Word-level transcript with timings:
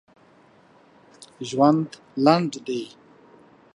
ژوند 1.49 1.89
لنډ 2.25 2.51
دی. 2.65 2.83